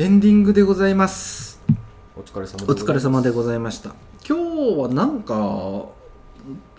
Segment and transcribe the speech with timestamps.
[0.00, 1.60] エンディングでございます。
[2.16, 3.94] お疲れ様お疲れ様でごございました。
[4.26, 5.88] 今日はなんか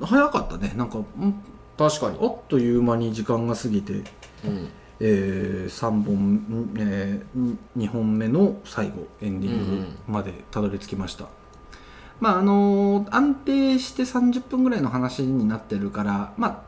[0.02, 0.74] 早かったね。
[0.76, 0.98] なんか
[1.78, 6.74] 確かあっという間に時間が過ぎて、に、うん、え3本、ん？
[6.80, 7.22] え
[7.78, 11.26] 2本目の最後エンディングまでたどり着きました、
[12.20, 16.62] まああの安定して30分ぐらいの話になってるからまあ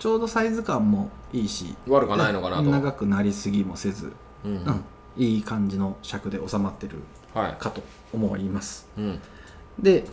[0.00, 2.64] ちょうどサイズ感もいいし悪くはないのかなと。
[2.64, 4.12] 長くなりすぎもせず、
[4.44, 4.56] うん。
[4.56, 4.84] うん、
[5.20, 6.96] いい感じの尺で収まってる
[7.34, 7.82] はい、かと
[8.12, 8.88] 思います。
[8.96, 9.20] うん、
[9.78, 10.04] で、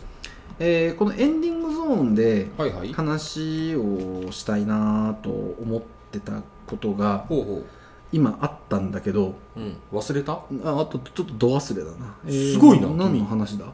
[0.59, 2.93] えーこのエンディングゾーンではいはい。
[2.93, 7.63] 話をしたいなと思ってたことがほうほ
[8.11, 10.33] 今あったんだけどう、うん、忘れた？
[10.33, 12.87] ああとちょっとど忘れだな、えーすごいな。
[12.87, 13.65] 何君の話だ？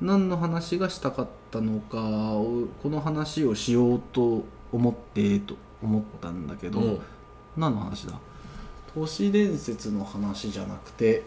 [0.00, 1.98] 何の話がしたかったのか
[2.32, 7.00] をこの話をしようと思ってと思ったんだけど、うん。
[7.56, 8.14] 何の話だ？
[8.98, 11.22] 都市伝説の話じゃなくて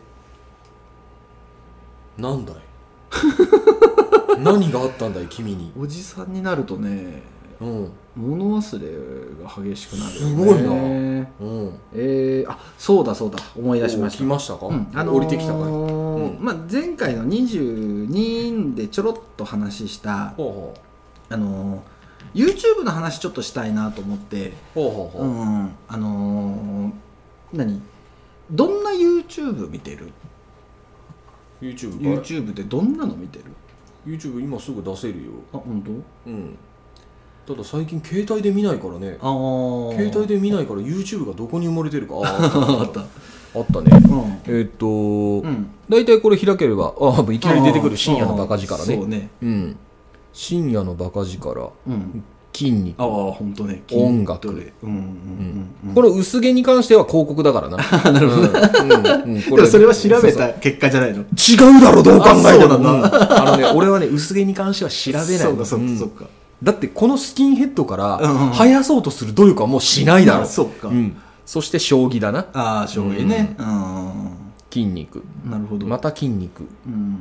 [2.18, 2.56] なんだい？
[4.44, 5.72] 何があったんだい君に？
[5.80, 7.24] おじさんになるとね
[7.62, 7.92] うん。
[8.18, 10.36] 物忘れが激しくなるよね。
[10.36, 10.72] すごいな。
[10.72, 11.80] うん。
[11.94, 13.38] えー、あそうだそうだ。
[13.56, 14.24] 思い出しました。
[14.24, 15.16] お来ましたか、うん。
[15.16, 20.74] 降りてきたかいほーまあ、前回の22でちょろっと話した、うほ
[21.30, 21.80] あのー
[22.34, 25.28] YouTube の話ちょっとしたいなと思って、うほうほうほう。
[25.28, 25.72] うん。
[25.88, 27.11] あのー
[27.54, 27.82] 何？
[28.52, 30.12] どんな YouTube 見てる
[31.62, 33.46] ？YouTube か ?YouTube でどんなの見てる
[34.06, 35.32] ？YouTube 今すぐ出せるよ。
[35.54, 35.82] あ本
[36.26, 36.30] 当？
[36.32, 36.58] うん。
[37.46, 39.18] ただ最近携帯で見ないからね。
[39.22, 42.16] ああ携帯で見ないから YouTube がどこに埋もれてるか。
[42.22, 43.02] あああった。
[43.02, 43.04] あ
[43.60, 43.90] ったね。
[43.92, 44.54] うん。
[44.54, 45.68] えーっと、うん。
[45.90, 48.96] 大体これ開ければあいきなり出てくる深夜のバカ力ね。
[48.96, 49.30] そうね。
[49.42, 49.76] うん。
[50.34, 53.84] 深夜のバカ力うん筋肉ああ本当ね。
[53.92, 54.50] 音楽。
[54.50, 54.52] う。
[54.52, 55.94] んうんうんうん。
[55.96, 57.78] この薄毛に関しては広告だからな。
[58.12, 62.74] なるほど、うんうんこでもそれは調べた結果じゃないの違うだろどう考えても。
[62.74, 65.94] あのね俺はね薄毛に関しては調べないそうかそううん。
[65.94, 66.26] かそうか。
[66.62, 70.90] だってこのスキンヘッドからうんうん生やそうとする努力はもうしないだろあそうか。
[70.90, 71.16] ん。
[71.46, 72.46] そして将棋だな。
[72.54, 73.56] ああ将棋ね。
[73.60, 73.64] う
[74.74, 75.24] 筋肉。
[75.48, 75.86] んなるほど。
[75.86, 76.62] また筋肉。
[76.62, 77.20] んうん。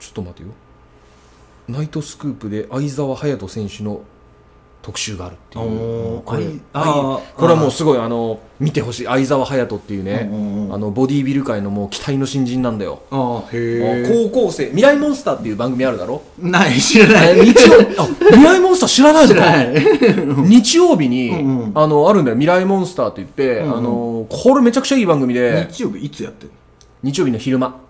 [0.00, 0.48] ちょっと待てよ。
[1.68, 4.00] ナイトスクープで相澤隼人選手の
[4.80, 6.52] 特集があるっていうこれこ
[7.42, 9.04] れはもうすごいあの見てほしい。
[9.04, 10.30] 相澤隼人っていうね、
[10.72, 13.42] あのボディービル界のもう期待の新人なんだよ、高
[14.32, 16.22] 校生未来モンスターっていう番組あるだろ？
[16.38, 17.36] ない知らない。
[17.44, 20.36] 日曜あ未来モンスター知らないの？
[20.36, 21.72] か日曜日に、うんうん。
[21.74, 22.36] あのあるんだよ。
[22.36, 23.78] 未来モンスターって言って、うんうん。
[23.78, 25.68] あのこれめちゃくちゃいい番組で。
[25.70, 26.54] 日曜日いつやってんの？
[27.02, 27.80] 日曜日の昼間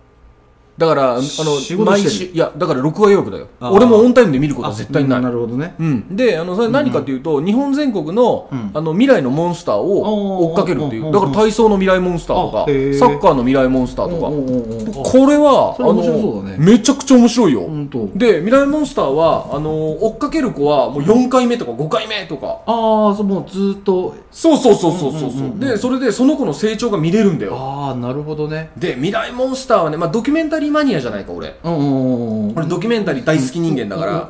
[0.79, 3.49] だからあの毎週いやだから録画予約だよ。
[3.61, 5.21] 俺もオンタイムで見ることは絶対ない。
[5.21, 5.75] なるほどね。
[5.79, 8.71] うん、であのそれ何かというと、日本全国の,、うん。
[8.73, 11.13] あの未来のモンスターを追っかけるっていう。
[11.13, 12.65] だから体操の未来モンスターとか
[12.99, 17.69] サッカーの未来モンスターとか、これはあのめちゃくちゃ面白いよ、
[18.15, 24.15] で未来モンスターはあの追っかける子はもう4回目とか5回目とか、ああそうもうずっと。
[24.31, 27.57] そうそうそうそうそう,、でそれでその子の成長が見れるんだよ。
[27.57, 28.71] ああなるほどね。
[28.77, 31.55] で未来モンスターはね、まあ、ドキュメンタリーマニアじゃないか俺。
[31.63, 34.29] 俺ドキュメンタリー大好き人間だから。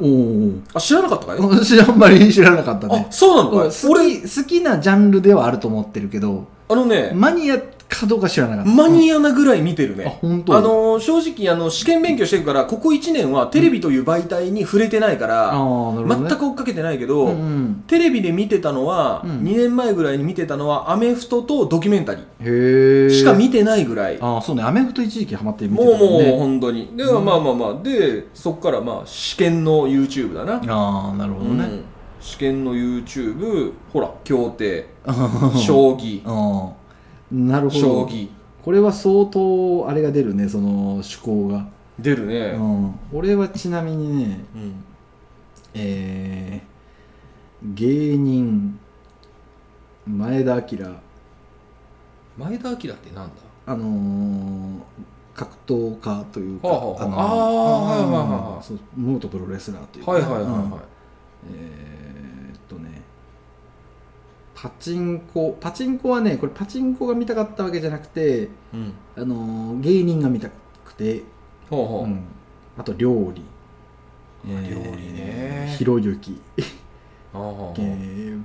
[0.74, 3.66] あ知らなかったかいお知らんまり知らなかったあねそうなのか。
[3.66, 6.46] い好き好きなジャンルではあると思ってるけど。
[6.70, 8.70] あのねマニアかどうか知らなかった。
[8.70, 10.56] マニアなぐらい見てるね、あ本当。
[10.56, 17.84] あのー正直あの試験勉強してるからここ1年はテレビという媒体に触れてないから、全く追っかけてないけど、うんうん。
[17.86, 19.30] テレビで見てたのは、うん。
[19.42, 23.10] 2年前ぐらいに見てたのはアメフトとドキュメンタリー。
[23.10, 24.62] しか見てないぐらい、ああそうね。
[24.62, 26.92] アメフト一時期ハマって見てもうもうたもんね本当に。
[26.96, 31.64] で、まあまあまあでそっからまあ試験の YouTube だな、ああなるほどね。
[31.64, 31.84] うん。
[32.20, 34.86] 試験の YouTube ほら競艇
[35.64, 36.22] 将棋。
[36.24, 36.77] うん
[37.32, 37.80] なるほど。
[37.80, 38.28] 将棋。
[38.64, 41.66] これは相当あれが出るねその趣向が、
[41.98, 44.84] 出るね、うん、俺はちなみにねうん。
[45.74, 48.78] えー、芸人
[50.06, 50.62] 前田明。
[52.36, 53.32] 前田明ってなんだ？
[53.66, 54.80] あのー
[55.34, 60.72] 格闘家というか、はあはあのあーはいはいはいはいそう元プロレスラーというか、はいはいはいはい、うん。
[61.52, 62.17] え
[64.60, 68.92] パチンコパチンコはねこれパチンコが見たかったわけじゃなくて、うん。
[69.16, 70.48] あのー芸人が見た
[70.84, 71.22] くて、
[71.70, 72.24] ほうほう、うん。
[72.76, 73.44] あと料理、
[74.44, 75.72] 料理ね。
[75.78, 76.40] ひろゆき、
[77.32, 77.38] ブ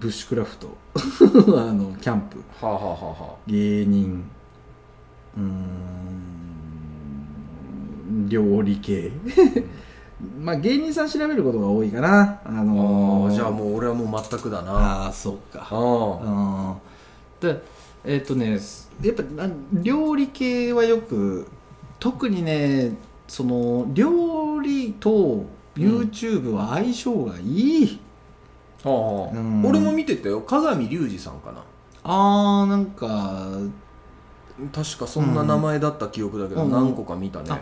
[0.07, 0.77] ッシュクラフト。
[1.57, 2.37] あのキャンプ。
[2.63, 4.23] はあはあはあは芸人。
[5.35, 5.83] うーん。
[8.29, 9.11] 料理系
[10.39, 12.21] まあ芸人さん調べることが多いかな。
[12.21, 14.71] ああのーあーじゃあもう俺はもう全くだな。
[14.71, 15.67] ああそうか。
[15.69, 16.79] あ
[17.41, 17.51] うん。
[17.55, 17.61] で
[18.05, 18.59] えっ、とね
[19.01, 21.47] やっぱな料理系はよく
[21.99, 22.91] 特にね
[23.27, 27.99] その料理と YouTube は相性がいい、
[28.83, 29.37] はあはあ。
[29.37, 29.65] うん。
[29.65, 30.41] 俺も見てたよ。
[30.41, 31.63] 鏡隆二さんかな。
[32.03, 33.49] あーなんか
[34.71, 37.55] 確かそんな名前だった記憶だけど、うん何個か見たね、た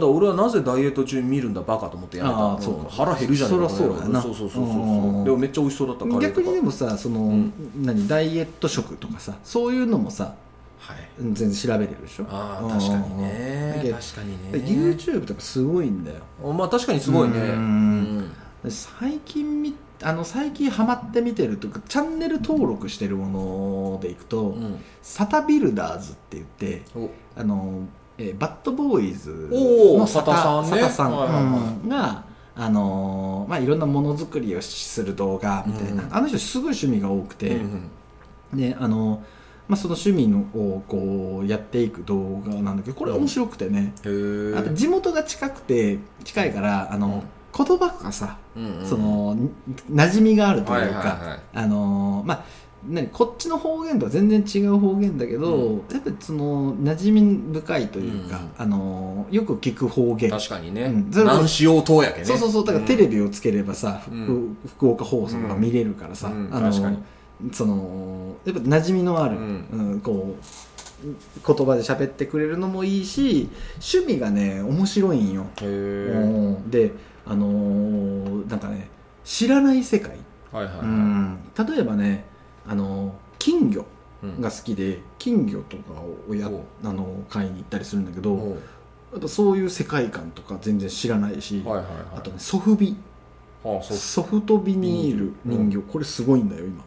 [0.00, 2.90] だ俺はなぜダイエット中に見るんだバカと思ってやめたあーそうか。
[2.90, 5.20] 腹減るじゃねえかそりゃそうだよなそうそうそうそうう。
[5.20, 7.52] んでもめっちゃ美味しそうだったカレーとか逆にでもさその、ん。
[7.82, 10.34] 何ダイエット食とかさそういうのもさ
[10.78, 10.96] はい。
[11.18, 12.24] 全然調べれるでしょ？
[12.24, 13.74] うんああ確かにね。
[13.76, 14.64] だけ確かにでね
[14.96, 16.52] YouTube とかすごいんだよ。
[16.54, 17.34] まあ確かにすごいね。
[17.36, 17.48] うんう
[18.22, 24.82] んで最近みあの最近ハマって見てるとかチャンネル登録してるものでいくと、うん。
[25.00, 27.10] サタビルダーズって言ってお。
[27.36, 27.86] あの、
[28.18, 30.70] えーバッドボーイズのサタさんね。
[30.70, 31.44] サタさんはいはいはい。
[31.44, 31.88] うん。
[31.88, 32.24] が
[32.54, 37.90] あのーまあ、いろんなものづくりをする動画みたいな、うんあの人すごい趣味が多くて、うん
[38.52, 39.22] であの
[39.68, 47.24] まあ、その趣味のをこうやっていく動画なんだけどこれ面白くてね、あと地元が近くて近いからあの、
[47.56, 48.38] 言葉がさ、
[48.88, 49.50] そのん
[49.90, 51.40] 馴染みがあるというか、はいはいはい。
[51.54, 52.44] あのまあ
[52.88, 55.78] 何こっちの方言とは全然違う方言だけど、うん。
[55.92, 60.30] やっぱりその馴染み深いというか、うんあのよく聞く方言。
[60.30, 60.84] 確かにね。
[60.84, 61.10] うん。
[61.10, 62.24] 何しようとやけね。
[62.24, 62.66] そうそうそう。
[62.66, 64.56] だからテレビをつければさ、うん。
[64.66, 66.48] 福福岡放送が見れるからさ、うん。
[66.52, 66.72] あの
[67.52, 69.66] そのやっぱ馴染みのある、うん。
[69.72, 70.44] うんこう
[71.04, 73.48] 言葉で喋ってくれるのもいいし
[73.94, 75.46] 趣味がね面白いんよ、
[76.70, 76.92] で
[77.26, 78.88] あのーなんかね
[79.24, 80.16] 知らない世界、
[80.52, 80.86] はいはいはい。
[80.86, 81.38] うん。
[81.66, 82.24] 例えばね
[82.66, 83.84] あのー金魚
[84.22, 84.40] うん。
[84.40, 85.94] が好きで金魚とか
[86.28, 86.48] をや
[86.84, 88.56] あの買いに行ったりするんだけど、
[89.12, 91.94] やっぱそういう世界観とか全然知らないし、はいはいはい。
[92.16, 92.96] あとねソフビ。
[93.64, 96.82] あソフトビニール人形、これすごいんだよ今。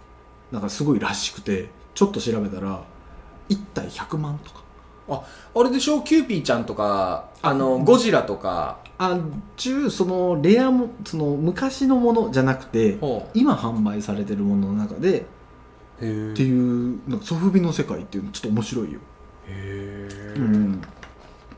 [0.52, 2.84] なんかすごいらしくてちょっと調べたら
[3.50, 4.64] 1体100万とか。
[5.56, 6.02] あれでしょ？
[6.02, 9.20] キューピーちゃんとかあのあゴジラとかあ
[9.58, 15.26] 中そのレアもその昔のものじゃなくてほ今販売されてるものの中で
[16.02, 19.00] うへっていうなんかソフビの世界っていうのちょっと面白いよ、
[19.48, 20.82] えうん、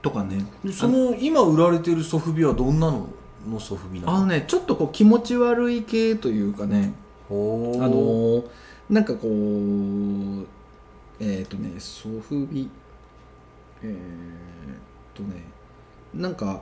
[0.02, 0.46] とかね。
[0.72, 3.08] その今売られてるソフビはどんなの
[3.48, 4.16] のソフビなの？
[4.16, 6.94] あのねちょっとこう気持ち悪い系というかね。
[7.30, 7.84] ほう。
[7.84, 8.50] あのー
[8.90, 10.48] なんかこう
[11.20, 12.70] えっ、とねソフビ
[13.84, 15.44] えっ、とね
[16.14, 16.62] なんか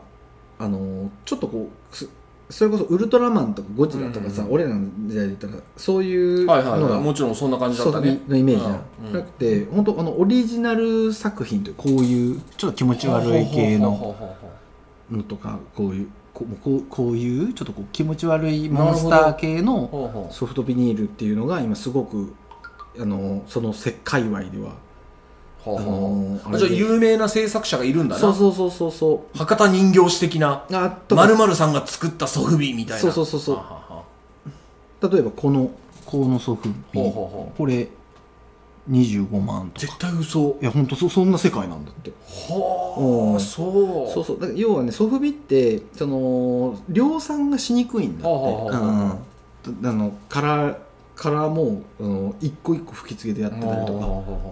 [0.59, 2.09] あのーちょっとこうす
[2.49, 6.89] それこそウルトラマンとかゴジラとかさ、うんうん俺らの時代で言ったらそういうのはいはいはい。
[6.91, 8.21] がもちろんそんな感じだったね。
[8.27, 9.13] のイメージじゃん、うん。
[9.13, 14.15] なくて本当あのオリジナル作品というこういうちょっと気持ち悪い系の
[15.09, 22.35] のとかこういうこうこうこういうちょっとこう気持ち悪いモンスター系のソフトビニールっていうのが今すごく
[22.99, 24.73] あのその世界隈では
[25.65, 25.85] ほうほう
[26.45, 28.21] あのーあじゃあ有名な制作者がいるんだな。
[28.21, 33.01] そうそうそうそうそ博多人形師的なまるまるさんが作ったソフビみたいな。
[33.01, 33.55] そうそうそうそう。
[33.55, 34.03] はは
[35.01, 35.71] は例えばこの
[36.05, 36.75] このソフビ
[37.57, 37.87] これ
[38.91, 39.87] 25万とか。
[39.87, 40.57] 絶対嘘。
[40.61, 42.11] いや本当そそんな世界なんだって。
[42.11, 43.31] うん。
[43.31, 44.13] はあそう。
[44.13, 44.39] そうそう。
[44.39, 48.27] だから要はねソフビってその量産がしにくいんだって。
[48.27, 49.19] はあはあうん
[49.83, 50.77] あのから
[51.15, 54.05] からもうあの一個一個吹き付けてやってたりとか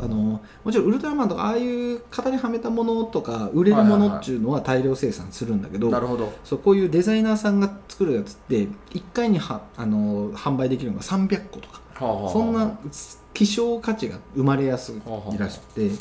[0.05, 6.31] あのもちろんウルトラマンとかああいう型にはめたものとか売れるものっていうのは大量生産するんだけど、なるほど。
[6.43, 12.79] そうこういうデザイナーさんが作るやつって1回にはあの販売できるのが300個とかそんな
[13.33, 15.91] 希少価値が生まれやすいらしくて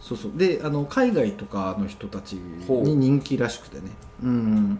[0.00, 0.32] そうそう。
[0.36, 3.90] であの海外とかの人たちに人気らしくてね。
[4.22, 4.78] うん。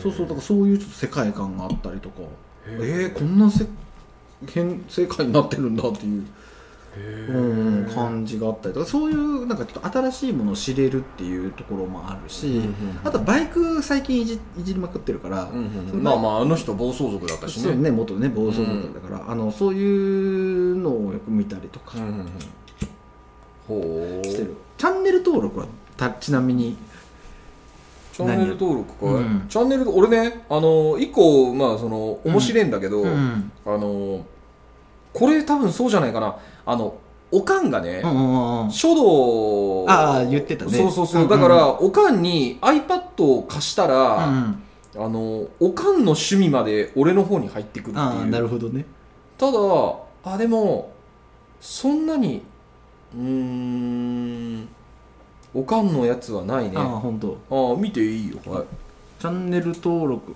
[0.00, 0.26] そうそう。
[0.26, 2.20] だからそういうちょっと世界観があったりとか。
[2.20, 2.26] へ
[2.68, 2.76] え。
[3.06, 3.66] ー、こんなせ
[4.52, 6.24] 変世界になってるんだっていう
[6.98, 12.72] うん感じがあったりとかそういうなんかちょっと新しいものを知れるっていうところもあるし、うんうんうん
[13.04, 22.28] あとバイク最近いじいじりまくってるから、うんうんまあまああの人暴走族だったしねね元ね暴走族だから、あのそういうのをよく見たりとかうんうんうん
[23.68, 25.66] ほうしてる、チャンネル登録は
[25.96, 26.76] たちなみに
[28.16, 33.52] チャンネル登録か、うんチャンネル俺ねあの一個まあその面白いんだけど、うん。
[33.66, 34.24] あの
[35.12, 36.34] これ多分そうじゃないかな。
[36.64, 36.94] あの
[37.30, 40.70] おかんがね、うんうんうん書道ああ言ってたね。
[40.70, 44.62] そうそうそう、うんうんだからおかんに iPad を貸したら、うん
[44.98, 48.30] あのおかんの趣味まで俺の方に入ってくるっていう。
[48.30, 48.86] なるほどね。
[49.36, 49.58] ただ
[50.24, 50.90] あでも
[51.60, 52.40] そんなに
[53.14, 54.68] うーん
[55.56, 56.72] おかんのやつはないね。
[56.76, 57.74] あああ本当。
[57.74, 58.38] あ見ていいよ。
[58.44, 58.64] はい。
[59.18, 60.34] チャンネル登録。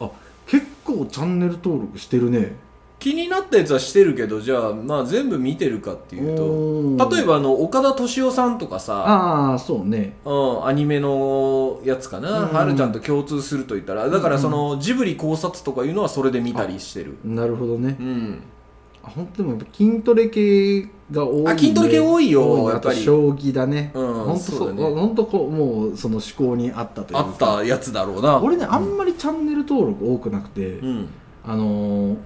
[0.00, 0.10] あ
[0.46, 2.56] 結構チャンネル登録してるね。
[3.00, 7.10] 気になったやつはしてるけどじゃあまあ全部見てるかっていうと。
[7.10, 9.04] 例えばあの岡田敏夫さんとかさ。
[9.04, 10.14] ああそうね。
[10.24, 12.52] うん、アニメのやつかな、うん。
[12.52, 14.08] はるちゃんと共通すると言ったら。
[14.08, 17.16] だからそのジブリ考察とかいうのはそれで見たりしてる。
[17.24, 17.96] なるほどね。
[17.98, 18.42] うん。
[18.44, 18.61] あ
[19.02, 23.00] 本当でもやっぱ筋トレ系が多い、ね、あ筋トレ系多いよ多やっぱり。
[23.00, 23.90] 将棋だね。
[23.94, 24.82] うん本当そそうね。
[24.82, 27.20] 本当こうもうその思考にあったというか。
[27.20, 28.40] あったやつだろうな。
[28.40, 31.08] 俺ねあんまりチャンネル登録多くなくて、うん。
[31.44, 32.16] あのー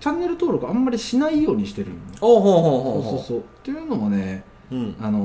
[0.00, 1.96] チャンネル登録あんまりしないようにしてるの。
[2.20, 3.38] おうほうほうほうほそうそうそう。
[3.38, 4.44] っていうのもね
[5.00, 5.18] あの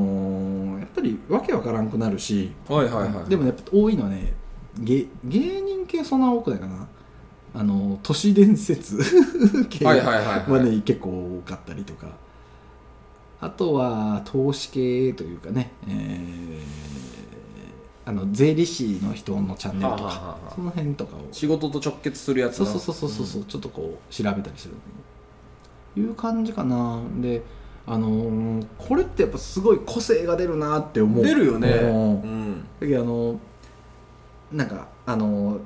[0.78, 4.34] ーやっぱりわけわからんくなるし、はいはいはいでもねやっぱ多いのはね
[4.80, 6.88] 芸芸人系そんな多くないかな
[7.56, 8.98] あのー都市伝説
[9.70, 10.52] 系はいはいはいはい。
[10.52, 11.10] はね結構
[11.46, 12.08] 多かったりとか。
[13.42, 16.64] あとは投資系というかね、えー
[18.06, 21.20] あの税理士の人のチャンネルとかはあはあはあその辺とかを。
[21.32, 22.66] 仕事と直結するやつな。
[22.66, 24.74] そうそうそうそうそうそう、ちょっとこう調べたりする
[26.02, 27.00] いう感じかな。
[27.22, 27.44] で
[27.88, 31.24] あのーこれってやっぱすごい個性が出るなって思う。
[31.24, 31.70] 出るよね。
[31.70, 32.52] ううん。
[32.52, 33.40] んだけどあの
[34.52, 35.60] なんかあの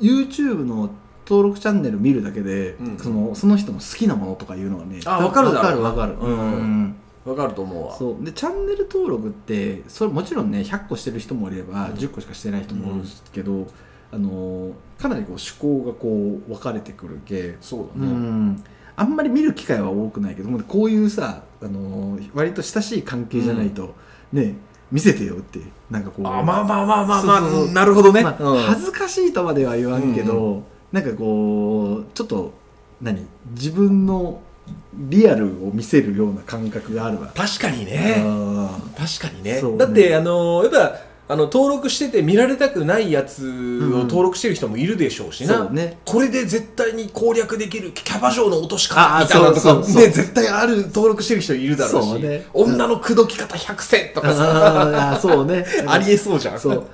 [0.00, 0.90] YouTube の
[1.28, 2.98] 登録チャンネル見るだけで、うん。
[2.98, 6.28] そのその人の好きなものとかいうのがねあわかるだろうわかるわかる。
[6.28, 6.96] うん。
[7.24, 7.96] わかると思うわ。
[7.96, 8.24] そう。
[8.24, 11.94] でチャンネル登録ってそれもちろんね100個してる人もいれば、うん。
[11.94, 13.66] 10個しかしてない人もいるけど、
[14.12, 18.12] あのかなりこう趣向がこう分かれてくる系うそうだね。
[18.12, 18.64] ん。
[18.98, 23.94] あんまり見る機会は多くないけどもこういうさ、あの割と親しい関係じゃないと、
[24.32, 24.54] ね
[24.90, 26.26] 見せてよってなんかこう。
[26.26, 27.40] あまあまあまあまあまあ
[27.72, 28.22] なるほどね。
[28.22, 28.62] まあうん。
[28.62, 30.62] 恥ずかしいとまでは言わんけど、
[30.96, 32.54] なんかこうちょっと
[33.02, 33.26] 何？
[33.50, 34.40] 自分の
[34.94, 37.30] リアルを見せるような感覚があるわ。
[37.36, 38.14] 確かにね。
[38.24, 39.60] あ確かにね。
[39.60, 39.76] ね。
[39.76, 40.96] だってあのやっぱ
[41.28, 45.98] あの登録してて見られたくないやつを登録してる人もいるでしょうしな、そうね。
[46.06, 52.08] これで絶対に攻略できるキャバ嬢の落とし方みたいなのとかね絶対ある登録してる人いるだろうし。
[52.08, 52.46] そうね。
[52.54, 55.10] 女の口説き方100選とかさ。
[55.10, 55.66] ああそうね。
[55.86, 56.58] ありえそうじゃん。
[56.58, 56.86] そう。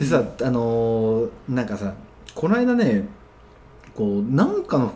[0.00, 1.92] でさあのーなんかさ
[2.36, 3.04] この間ね
[3.96, 4.92] こうなんかの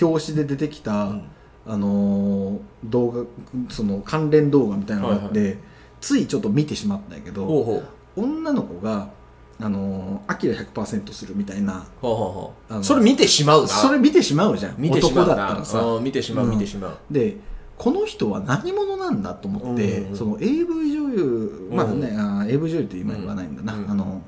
[0.00, 1.30] 表紙で出てきた、うん。
[1.66, 3.24] あのー動画
[3.70, 5.56] その関連動画みたいなのがあって、
[6.00, 7.82] ついちょっと見てしまったんやけど
[8.14, 9.08] 女の子が
[9.58, 13.68] 「あのーアキラ100%する」みたいなほうそれ見てしまうな。
[13.68, 14.74] それ見てしまうじゃん。
[14.76, 15.32] 見てしまうな。
[15.32, 15.80] 男だったらさ。
[15.80, 16.50] うん見てしまううん。
[16.50, 17.38] 見てしまう、で
[17.78, 20.16] この人は何者なんだと思って、うんうんうん。
[20.16, 23.90] その AV 女優まあね、あー AV 女優って今言わないんだな、うん。
[23.90, 24.20] あの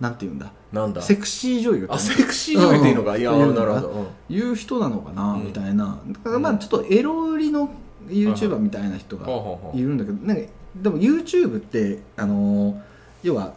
[0.00, 0.52] なんて言うんだ？
[0.72, 1.00] なんだ？
[1.02, 3.54] セクシー女優あセクシー女優っていうのが、いやうん。
[3.54, 4.06] なるほど、うん。
[4.36, 5.44] いう人なのかな、うん。
[5.44, 5.98] みたいな。
[6.06, 6.58] だからまあうん。
[6.58, 7.70] ちょっとエロ売りの
[8.08, 9.26] YouTuber みたいな人が
[9.72, 10.42] いうるんだけどなんか
[10.76, 12.76] でも YouTube ってあのー
[13.22, 13.54] 要は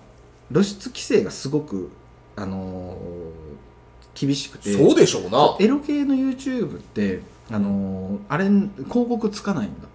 [0.51, 1.89] 露出規制がすごく
[2.35, 4.73] あのー厳しくて。
[4.73, 5.57] そうでしょうな。
[5.59, 9.87] エロ系の YouTube ってあのーあれ広告つかないんだ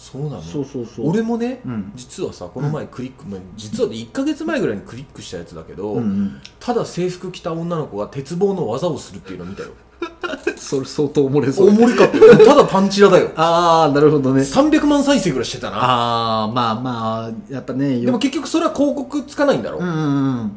[0.00, 0.42] そうなの？
[0.42, 1.10] そうそうそう。
[1.10, 1.92] 俺もねうん。
[1.94, 6.40] 実はさこの前クリック、まあ実は1か月前ぐらいにクリックしたやつだけど、うんうん。
[6.58, 9.68] ただ制服着た女の子が鉄棒の技をするっていうのを見たよ。
[10.56, 12.34] それ相当漏れそう大盛りかってよ。
[12.46, 13.30] ただパンチラだよ。
[13.36, 14.40] ああなるほどね。
[14.40, 15.76] 300万再生ぐらいしてたな。
[15.76, 19.98] ああまあまあやっぱねよでも結局それは広告つかないんだろ、うんうんう
[20.44, 20.52] ん。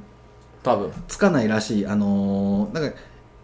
[0.64, 0.92] 多分。
[1.10, 1.86] つかないらしい。
[1.88, 2.96] あのーなんか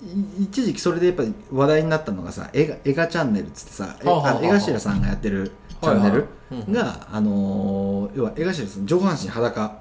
[0.01, 4.05] い一時期それでやっぱり話題になったのがさ映画チャンネルっつってさ江
[4.49, 5.51] 頭さんがやってる
[5.81, 6.27] チャンネル
[6.71, 9.79] が、あのー要は江頭さん上半身裸。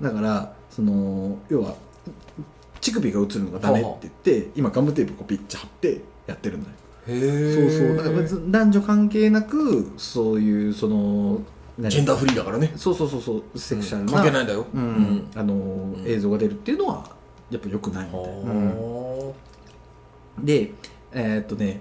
[0.00, 1.74] だからその要は
[2.80, 6.76] 乳首が映るのがダメって言って今ガムテープこうピッチ貼ってやってるんだよ。
[7.06, 7.70] あへえ。
[7.70, 7.96] そうそう。
[7.96, 11.40] だから別に男女関係なくそういうその
[11.78, 11.90] 何？
[11.90, 12.72] ジェンダーフリーだからね。
[12.76, 14.66] そうそうそうそうセクシャルな、関係ないんだよ。
[14.72, 15.30] うん。
[15.34, 17.04] あの映像が出るっていうのは
[17.50, 18.62] やっぱ良くないみたいな、
[20.42, 20.72] で
[21.12, 21.80] えーっとね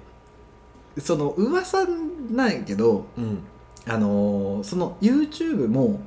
[0.99, 1.85] その噂
[2.31, 3.39] なんやけどあうん。
[3.85, 5.99] あのーその YouTube も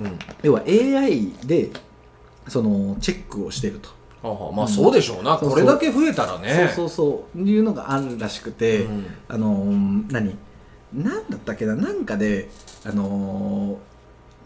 [0.00, 0.18] うん。
[0.42, 1.70] 要は AI で
[2.48, 3.88] そのチェックをしてると、
[4.22, 6.70] はあはあまあそうでしょうな、そうそうこれだけ増えたらね。
[6.76, 7.38] そうそう。
[7.38, 9.06] そういうのがあるらしくて、うん。
[9.28, 10.36] あのー何？
[10.92, 11.74] なんだったっけな？
[11.74, 12.48] なんかで
[12.84, 13.78] あの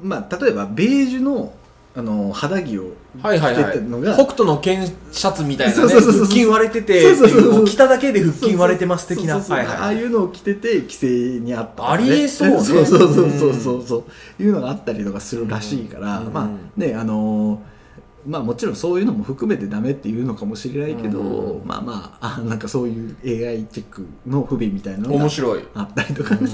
[0.03, 1.53] ーまあ例えばベージュの、
[1.95, 2.93] あのー肌着を
[3.23, 3.79] はいはいはい。
[4.15, 6.21] 北斗の剣シャツみたいなねそうそうそうそう。
[6.23, 7.53] 腹筋割れててそうそうそうそう。
[7.53, 9.37] もう着ただけで腹筋割れてます的な。
[9.37, 12.61] ああいうのを着てて規制にあったとかありえそうね。
[12.61, 14.05] そうそうそうそうそうそ
[14.39, 14.43] う。
[14.43, 16.49] いうのがあったりとかするらしいから、うんまあ
[16.81, 17.81] ねあのー
[18.27, 26.51] まあもちろんそういうのも含めてダメっていうのかもしれないけど、うんまあまああなんかそういう AI チェックの不備みたいなのが面白い、あったりとかね、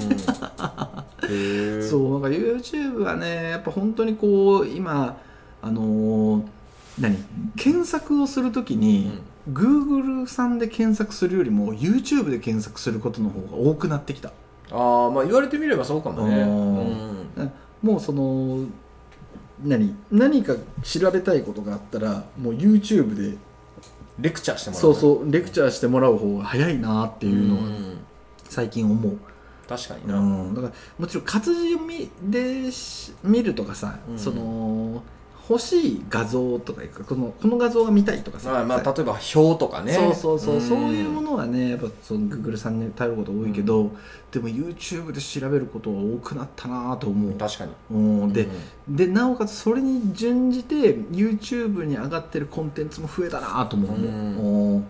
[1.29, 5.17] へえ そうなんか YouTube はねやっぱ本当にこう今
[5.67, 6.43] あのー
[6.99, 7.17] 何？
[7.55, 9.19] 検索をするときに、
[9.51, 14.29] Google さんで検索するよりも YouTube で検索することの方が多くなってきた。
[14.71, 16.41] ああまあ言われてみればそうかもね。
[16.41, 16.45] う
[17.43, 17.51] ん。
[17.81, 18.65] もうその
[19.63, 19.95] 何？
[20.11, 23.37] 何か調べたいことがあったらもう YouTube で
[24.19, 24.81] レクチャーしてもらう。
[24.81, 27.97] そうそうレクチャーしてもらう方が早いなっていうのはん。
[28.49, 29.17] 最近思う、
[29.67, 34.17] 確かにな、うん、だからもちろん活字読みでし見るとかさ、うん。
[34.17, 35.03] その
[35.49, 39.93] 欲しい画像とかいうかこのこの画像が見たいとかさ、まあ、まあ例えば表とかね。
[39.93, 40.61] そうそうそう、ん。
[40.61, 43.91] そういうものはねやっぱその Google さんに頼ること多いけど、
[44.31, 47.71] でも YouTube で調べることは多くなったなと思う、確かに。
[47.91, 47.95] う
[48.27, 48.47] ん、で
[48.87, 48.95] うん。
[48.95, 54.75] でなおかつそれに準じて YouTube に上がってるコンテンツも増えたなと思う、うん。
[54.75, 54.87] うん。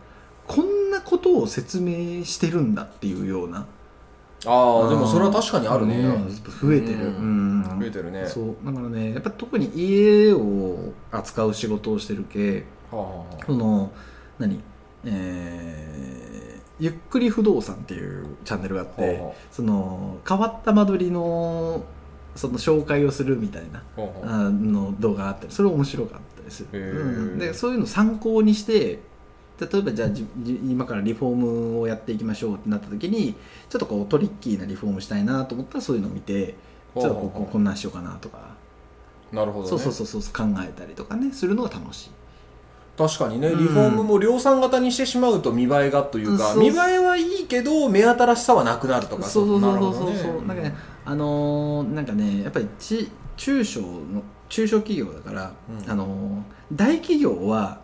[0.48, 3.68] こんなことを説明してるんだっていうような
[4.46, 7.64] ああでもそれは確かにあるね、うん増えてる、ううん。
[7.80, 8.26] 増えてるね。
[8.28, 8.56] そう。
[8.66, 12.66] だからねやっぱ特に家を扱う仕事をしてる系。
[12.92, 13.92] はあその
[14.40, 14.62] 何？
[15.06, 16.08] えー
[16.80, 21.84] ゆっくり不動産っていうチャンネルがあって、その変わった間取りの
[22.36, 24.50] その紹介をするみたいなあはあ。
[24.52, 27.40] の動画があったりそれ面白かったりする、うん。
[27.40, 29.00] でそういうのを参考にして
[29.60, 30.10] 例えばじゃあ
[30.68, 33.34] 今からリフォームをやっていきましょうってなった時に
[33.70, 36.56] ちょっとこうトリッキーなリフォームしたいなと思ったらそういうのを見て
[36.96, 38.56] ちょっとこうこうこんなんしようかなとか、
[39.32, 42.12] なるほど、ね、そうそうそうそう考えたりとかねするのが楽しい。
[42.98, 43.50] 確かにね。
[43.50, 43.60] うん。
[43.60, 49.24] リフォームも量産型にしてしまうと見栄えがというか、そう見栄えはいいけど目新しさはなくなるとか。
[49.24, 50.02] そうそうそうそうそう。
[50.02, 55.92] なるほどそうなんかねあのーなんかねやっぱりち中小の中小企業だから、うん。
[55.92, 56.42] あのー
[56.74, 57.80] 大企業は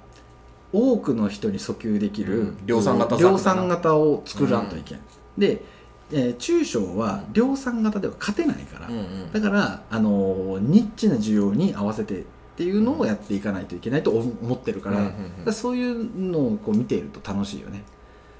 [0.74, 2.58] 多くの人に訴求できる、うん。
[2.66, 5.00] 量産型量産型を作らんといけん、
[5.38, 5.64] で、
[6.12, 9.32] えー中小は量産型では勝てないから、うんうん。
[9.32, 12.24] だから、あのーニッチな需要に合わせてっ
[12.58, 15.14] ていうのをやっていかないといけないと思ってるから,、うんうん
[15.46, 15.54] うん。
[15.54, 17.84] そういうのをこう見ていると楽しいよね。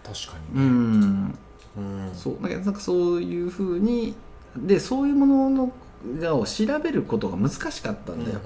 [0.04, 1.38] 確かうにね、ん。
[1.78, 2.12] うん。
[2.14, 2.42] そう。
[2.42, 4.16] なんかそういうふうに
[4.58, 5.72] でそういうものの
[6.20, 8.40] がを調べることが難しかったんだよ、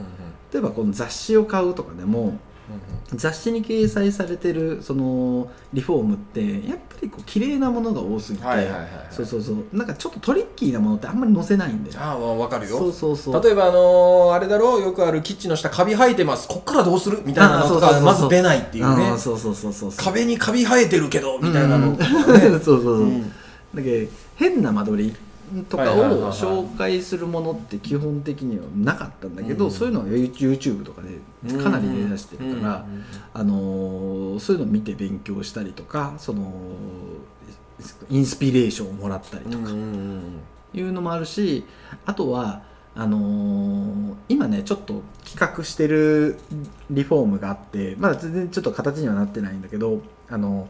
[0.53, 2.37] 例えばこの雑誌を買うとかでも
[3.13, 8.89] 雑誌に掲載されてるそのリフォームってやっぱりこう綺麗なものが多すぎて、はいはいはいはい。
[9.11, 9.55] そうそうそう。
[9.71, 12.77] なんかちょっとトリッキーなものってあんまり載せないんだよああ分かるよ。
[12.77, 13.43] そうそうそう。
[13.43, 16.47] 例えばあのーあれだろうよくあるキッチンの下カビ生えてます。
[16.47, 17.21] こっからどうする？
[17.25, 18.03] みたいなのとかあーそうそうそうそう。
[18.03, 19.17] まず出ないっていうね。
[19.17, 20.05] そうそうそうそうそう。
[20.05, 22.05] 壁にカビ生えてるけどみたいなのね。
[22.05, 23.31] そうそうそう、うん。
[23.73, 25.15] だけど変な間取り
[25.69, 29.71] とかを紹介するものって基本的にはなかったんだけど、うん。
[29.71, 33.03] そういうのは YouTube とかでかなり出だしてるから、うん。
[33.33, 36.51] あのーそういうのを見て勉強したりとかその
[38.09, 40.21] インスピレーションをもらったりとかうんうんうん。
[40.73, 41.65] いうのもあるし
[42.05, 42.61] あとは
[42.95, 46.37] あのー今ねちょっと企画してる
[46.89, 50.67] リフォームがあってまだ全然ちょっと形にはなってないんだけどあの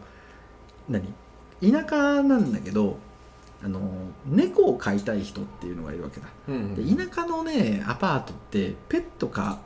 [0.88, 1.14] 何？
[1.62, 2.98] 田舎なんだけど
[3.64, 3.80] あの
[4.28, 6.28] 猫を飼いたい人っていうのがいるわけだ。
[6.48, 9.60] うんで田舎のねアパートってペットか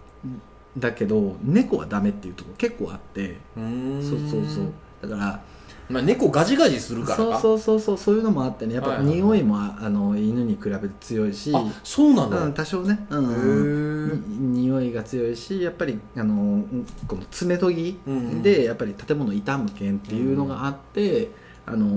[0.77, 3.37] だけど猫はダメっていうところ結構あって。
[3.57, 4.01] うん。
[4.01, 4.71] そうそうそう。
[5.01, 5.43] だから
[5.89, 7.39] まあ猫ガジガジするからか。
[7.39, 8.75] そうそうそうそうそういうのもあってね。
[8.75, 18.41] やっぱ匂いもああの犬に比べて強いし、あそうなうん、の多少ね、うへん匂いが強いしやっぱりあのうんこの爪研ぎうんうん。
[18.41, 21.31] でやっぱり建物傷む件っていうのがあって、
[21.65, 21.87] あの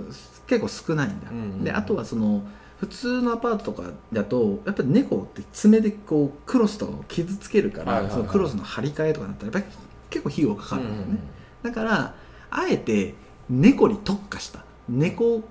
[0.00, 0.12] ー
[0.58, 2.42] 結構少ないんだ、うんうんであとはその
[2.78, 8.12] 普通のアパートとかだとやっぱり猫って爪でこうクロスとかを傷つけるから、はいはいはい。
[8.12, 9.76] そのクロスの張り替えとかだったらやっぱり
[10.10, 11.18] 結構費用かかるんだよね、
[11.62, 12.14] だから
[12.50, 13.14] あえて
[13.48, 15.42] 猫に特化した猫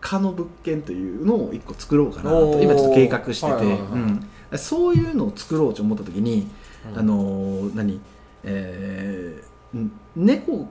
[0.00, 3.96] 科の物件というのを一個作ろうかなと今ちょっと計画してて、はいはいはいう
[4.54, 4.58] ん。
[4.58, 6.46] そういうのを作ろうと思った時に、
[6.92, 6.98] うん。
[6.98, 8.00] あのー何？
[8.44, 10.68] えーん猫ん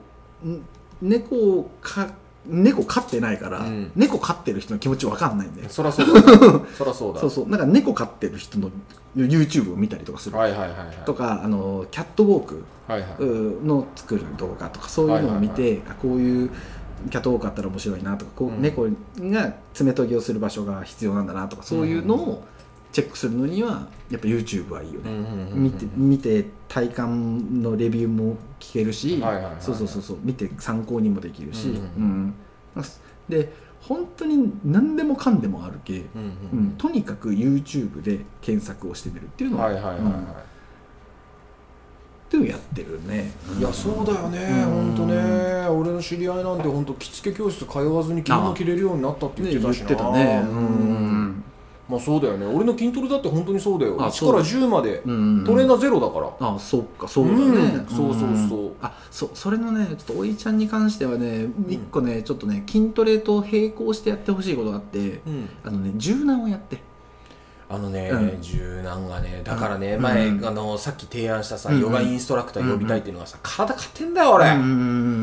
[1.02, 2.08] 猫をか
[2.48, 3.90] 猫飼ってないから、うん。
[3.96, 5.68] 猫飼ってる人の気持ちわかんないんだよ。
[5.68, 6.22] そらそうだ
[6.76, 7.20] そらそうだ。
[7.22, 7.48] そうそう。
[7.48, 8.70] なんか猫飼ってる人の
[9.16, 10.78] YouTube を見たりとかする、はいはいはいはい。
[11.04, 13.24] とかあのーキャットウォークはいはい。
[13.66, 16.50] の作る動画とかそういうのを見て、はいあこういう
[17.10, 18.62] キャットウォークあったら面白いなとかこう、うん。
[18.62, 18.86] 猫
[19.18, 22.44] が爪研ぎをする場所が必要なんだなとかそういうのを
[22.96, 25.10] チェックするのにはやっぱ YouTube はいいよね、
[25.52, 29.22] 見て見て体感のレビューも聞けるし、
[29.60, 30.18] そうそうそうそう。
[30.22, 32.34] 見て参考にもできるし、うん
[32.76, 32.84] うん
[33.28, 36.06] で本当に何でもかんでもあるけ、うんう
[36.54, 36.64] うん。
[36.68, 36.70] ん。
[36.78, 40.08] とにかく YouTube で検索をしてみるっていうのは、はいはいはいうん。
[40.08, 40.44] っは
[42.30, 44.38] てやってるね、いいやそうだよね。
[44.38, 44.94] うん。
[44.94, 45.68] 本当ね。
[45.68, 50.42] 俺の知り合いなんて本当着付け教室通わずに着物着れるようになったって言ってたし言ってたね。
[50.50, 51.15] うん
[51.88, 52.46] まあそうだよね。
[52.46, 53.96] 俺の筋トレだって本当にそうだよ。
[54.00, 55.02] あ1から10まで。
[55.04, 56.48] うんトレーナーゼロだから。
[56.48, 57.86] あそっかそうだね、うん。
[57.86, 58.48] そうそううん。
[58.48, 65.48] そうあそそれのねちょっとおいちゃんに関してはね一個ね、ちょっとね筋トレと並行してやってほしいことがあってうん。
[65.64, 66.82] あのね柔軟をやって。
[67.68, 68.42] あのね、うん。
[68.42, 70.02] 柔軟がねだからね、うん。
[70.02, 74.64] 前、うんあのさっき提案したさ、うんヨガインストラクター呼びたいっていうのがさ、体勝ってんだよ俺、うんうんう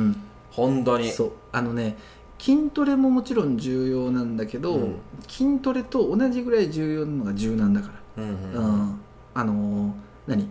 [0.10, 0.24] ん。
[0.52, 1.12] 本当に。
[1.12, 1.32] そう。
[1.52, 1.98] あのね
[2.44, 4.96] 筋トレももちろん重要なんだけど、うん。
[5.30, 8.66] 筋トレと同じぐらい重要なのが柔軟だから、うんううん。
[8.90, 9.00] ん
[9.34, 9.92] あのー
[10.28, 10.50] 何？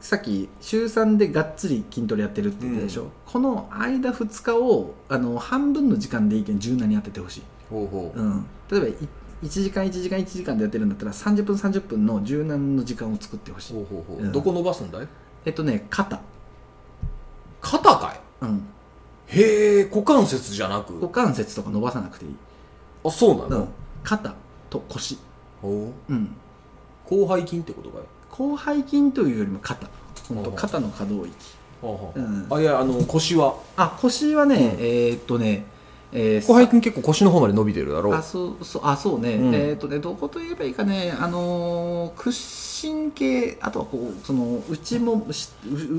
[0.00, 8.18] さっき週3でがっつり筋トレやってるって言ったでしょ、この間2日をあの半分の時間でいいけん柔軟にやっててほしい、ほうほう。
[8.18, 8.94] うん、例えばい
[9.42, 13.74] 1時間1時間1時間でやってるんだったら30分30分の柔軟の時間を作ってほしい。
[13.74, 14.32] ほうほうほう、うん。
[14.32, 15.08] どこ伸ばすんだい？
[15.44, 16.18] えっとね肩、
[17.60, 18.20] 肩かい？
[18.44, 18.64] うん、
[19.32, 20.94] へえ股関節じゃなく？
[20.94, 22.34] 股関節とか伸ばさなくていい、
[23.04, 23.68] あそうなの、うん、
[24.02, 24.34] 肩
[24.68, 25.18] と腰、
[25.62, 26.34] ほううん、
[27.08, 28.02] 広背筋ってことかい？
[28.36, 29.88] 広背筋というよりも肩。
[30.28, 31.34] 本当肩の可動域。
[31.82, 32.46] ほうん。
[32.50, 33.56] あいやあの腰は？
[33.76, 35.64] あ腰はね、うんえーっとね、
[36.12, 39.54] えー広背筋結構腰の方まで伸びてるだろあそうそうあそうね、うん。
[39.54, 41.14] えーっとねどこと言えばいいかね。
[41.18, 42.32] あのー屈
[42.88, 45.26] 伸系あとはこうその内も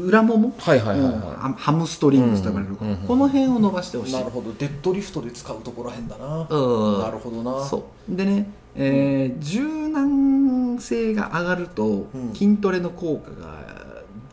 [0.06, 4.12] 裏もも、はいはいはいハハムストリングスと呼ばれる、うんうんこの辺を伸ばしてほしい。
[4.12, 4.52] いなるほど。
[4.54, 7.00] デッドリフトで使うところへんだな、うん。
[7.02, 7.64] なるほどな。
[7.66, 8.16] そう。
[8.16, 12.34] でね、えー柔軟性が上がると、うん。
[12.34, 13.60] 筋トレの効果が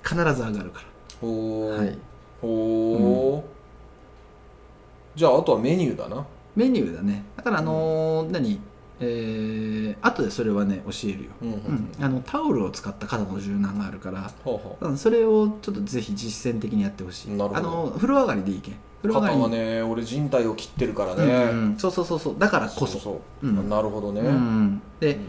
[0.03, 0.83] 必ず上がるか
[1.21, 1.99] ほう、ら、はい、
[2.41, 6.25] ほう、じゃああとはメニューだな。
[6.57, 7.25] メニューだね。
[7.37, 8.61] だからあのー何？
[9.01, 11.55] えー、後でそれはね教えるよ、うんうん
[11.99, 14.89] うん、あのタオルを使った肩の柔軟があるから、ほうほう。
[14.89, 17.31] うん、それをちょっとぜひ実践的にやってほしい。
[17.31, 17.57] なるほど。
[17.57, 18.75] あの風呂上がりでいいけん。
[19.03, 19.41] 風呂上がり。
[19.41, 21.79] はね俺靭帯を切ってるからね、うんうん。
[21.79, 22.35] そうそうそうそう。
[22.39, 22.99] だからこそ。
[22.99, 23.69] そううん。
[23.69, 25.21] なるほどね、うん、で、うん。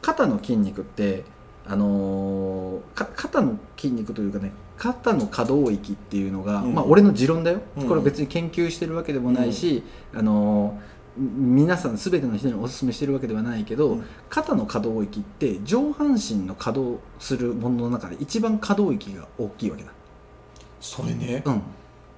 [0.00, 1.24] 肩の筋肉って
[1.66, 6.74] あのーか肩の筋肉というかね肩の可動域っていうのが、うん。
[6.74, 7.88] まあ俺の持論だよ、うん。
[7.88, 9.82] これ別に研究してるわけでもないし、
[10.14, 14.04] あのー皆さん全ての人にお勧めしてるわけではないけど、うん。
[14.28, 19.90] 肩の可動域って上半身の可動するものの中で一番可動域が大きいわけだ。
[20.80, 21.62] それね、うん。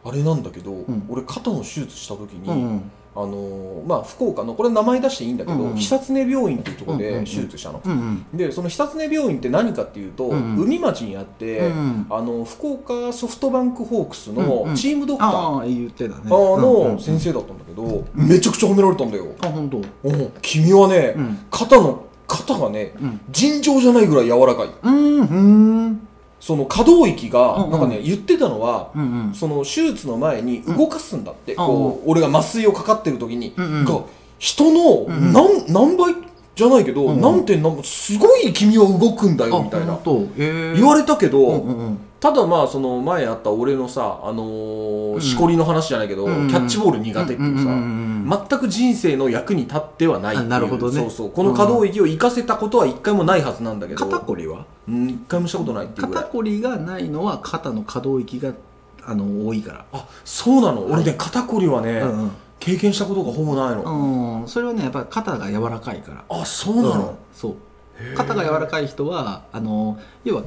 [0.04, 1.06] あれなんだけど、ん。
[1.08, 5.76] 俺肩の手術した時に、うんうんあのーまあ福岡のこれ名前出していいんだけど、うんうん。
[5.76, 7.24] 久常病院っていうところでうんうんうん。
[7.24, 7.94] 手術したの、うんう
[8.34, 8.36] ん。
[8.38, 10.64] でその久常病院って何かっていうと、うんうん。
[10.64, 14.74] 海町にあって、うんあの福岡ソフトバンクホークスうんのうん。
[14.76, 15.30] チームドクター、
[16.28, 19.78] のん先生だったんだけど、めちゃくちゃ褒められたんだよ、あ本当。
[20.08, 21.38] お君はね、うん。
[21.50, 23.20] 肩の肩がねうん。
[23.30, 24.68] 尋常じゃないぐらい柔らかい。
[24.82, 26.06] うんうん
[26.40, 29.34] その可動域が、なんかね言ってたのは、うんうん。
[29.34, 31.58] その手術の前に動かすんだって、うん。
[31.58, 33.84] こう俺が麻酔をかかってる時に、うんうん。
[33.84, 34.00] が
[34.38, 36.14] 人の何,、何倍？
[36.56, 37.20] じゃないけど、うんうん。
[37.20, 39.98] 何点何倍すごい君は動くんだよみたいな。
[40.04, 45.20] 言われたけど、うんただまあその前あった俺のさ、あのーうん。
[45.22, 46.48] しこりの話じゃないけど、うんうん。
[46.48, 51.00] キャッチボール苦手っていうさ、んんんん全く人生の役に立ってはないなるほどね。
[51.00, 51.30] そうそう。
[51.30, 54.66] この可動域を生かせたことは一回もないはずなんだけど肩こりは？
[54.86, 58.52] うん一回もしたことないっていう肩こりがないのは肩の可動域が
[59.02, 60.92] あの多いかあそうなの、はい。
[61.02, 62.30] 俺ね肩こりはね、ら、うん。
[62.58, 66.24] 経験したことがほぼないの、うん、うん、それはねやっぱり肩が柔らかいから。
[66.28, 67.54] あそうなの、そう。
[68.14, 70.42] 肩が柔らかい人はあの要は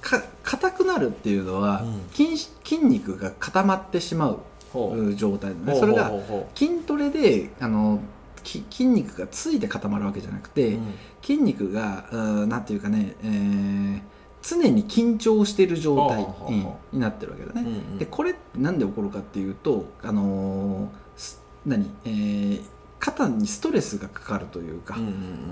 [0.00, 2.00] か硬くなるっていうのは、うん。
[2.12, 5.78] 筋筋肉が固まってしまう状態だね。
[5.78, 6.12] それが
[6.54, 8.00] 筋トレであの
[8.42, 10.94] き筋肉がついて固まるわけじゃなくて、ううん。
[11.22, 14.00] 筋肉がうんなんていうかね、えー
[14.40, 17.98] 常に緊張している状態にになってるわけだね、うんうん。
[17.98, 22.62] でこれ何で起こるかっていうとあのーす何、えー
[23.00, 24.96] 肩にストレスがかかるというか、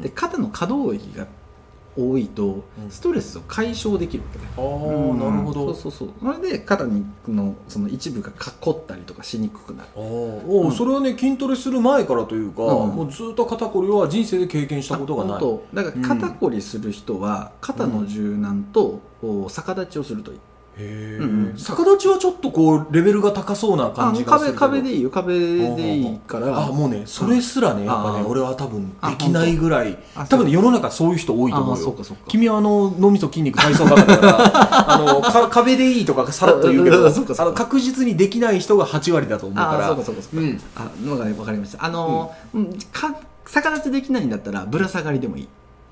[0.03, 1.29] で肩の可動域が
[1.97, 2.91] 多いとうん。
[2.91, 4.51] ストレスを解消できるわけだよ。
[4.57, 5.75] ああ、なるほど。
[5.75, 6.37] そうそうそう。
[6.37, 9.89] それで肩にのその一部がか凝ったりとかしにくくなる。
[9.97, 10.03] あー。
[10.03, 10.73] おううん。
[10.73, 12.95] それはね筋トレする前からというか、うん。
[12.95, 15.59] もうずっと肩こりは人生で経験したことがない。
[15.75, 19.01] だから肩こりする人は肩の柔軟と
[19.49, 20.43] 逆立ちをするといい、うん
[20.79, 25.11] うん逆立ちはちょっとこうレベルが高そうなあ感じがする壁壁でいいよ。
[25.11, 26.67] 壁でいいから。
[26.67, 29.99] あもうねそれすらねやっぱね俺は多分あできないぐらい。
[30.15, 31.85] あ多分ね世の中そういう人多いと思あうよ。
[31.85, 32.25] そうかそうか。
[32.29, 39.85] 君はあの脳みそ筋肉体操だから あのか壁でいいとかさらっと言うけど あの確実にできない人が8割だと思うから。
[39.85, 40.59] あそうかそうかそうか、うん。
[41.47, 41.85] かりました。
[41.85, 43.15] あのー、うん、か
[43.51, 45.49] 逆立ちできないんだったらぶら下がりでもいい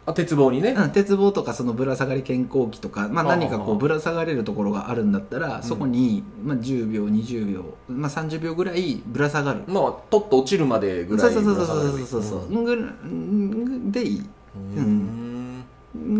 [0.06, 5.62] あ鉄棒にね、うん、鉄棒とかそのぶら下がり健康器とか、まあ、何かこうぶら下がれるところがあるんだったら、ん。
[5.62, 9.64] そこに、まあ、10秒20秒、まあ、30秒ぐらいぶら下がる。
[9.66, 12.22] まあとっと落ちるまでぐらいそうそうそうそうそうそう。
[12.22, 14.20] そう、うんでいい。
[14.20, 15.64] うーん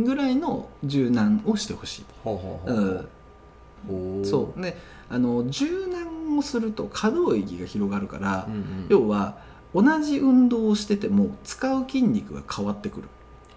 [0.05, 3.05] ぐらいの柔軟をしてほしい、はあはあうはあ
[3.91, 4.25] おー。
[4.25, 4.63] そう。
[4.63, 4.77] で
[5.11, 8.87] あの柔軟をすると可動域が広がるから、うんうん。
[8.89, 9.37] 要は
[9.75, 13.09] 同じ運動をしてても使う筋肉が変わってくる、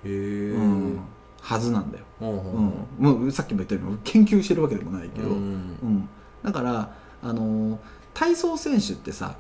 [0.08, 1.00] へえうん。
[1.42, 2.34] はずなんだよ、うんう。
[2.34, 2.74] ん。
[3.00, 5.40] もうさっきも言ったように研究してるわけでもないけど、ううん。
[5.40, 6.10] ん
[6.44, 7.80] だからあの
[8.14, 9.36] 体操選手ってさ、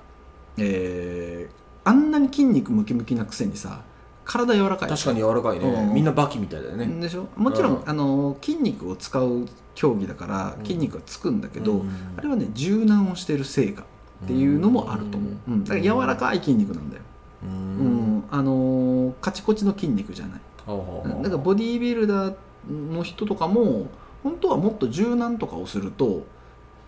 [0.57, 3.81] えーあんなに筋肉ムキムキなくせにさ
[4.25, 5.65] 体柔らかい確かに柔らかいね。
[5.65, 5.93] うん。
[5.93, 6.85] みんなバキみたいだよね。
[6.85, 7.29] でしょ？
[7.37, 7.89] もちろん、うん。
[7.89, 10.65] あの筋肉を使う競技だからうん。
[10.65, 11.89] 筋肉がつくんだけど、うん。
[12.17, 13.83] あれはね柔軟をしてる成果
[14.25, 15.63] っていうのもあると思う、うん。
[15.63, 17.03] だから柔らかい筋肉なんだよ、
[17.43, 18.23] ううんん。
[18.29, 22.35] あのーカチコチの筋肉じゃない、だからボディービルダー
[22.69, 23.87] の人とかも
[24.23, 26.25] 本当はもっと柔軟とかをすると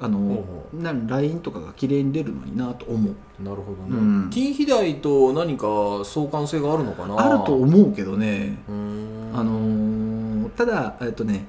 [0.02, 0.44] あの
[1.08, 3.16] ラインとかが綺麗に出るのになと思う。
[3.42, 4.30] うなるほどうん。
[4.30, 5.66] ね筋肥大と何か
[6.06, 7.20] 相関性があるのかな？
[7.20, 8.58] あると思うけどね。
[8.68, 8.72] あ
[9.44, 11.46] のーただえっとね